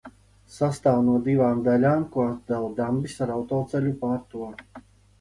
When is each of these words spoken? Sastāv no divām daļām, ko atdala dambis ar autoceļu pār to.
Sastāv 0.53 1.01
no 1.09 1.17
divām 1.27 1.61
daļām, 1.69 2.07
ko 2.17 2.27
atdala 2.31 2.73
dambis 2.83 3.23
ar 3.27 3.37
autoceļu 3.39 3.97
pār 4.05 4.21
to. 4.35 4.53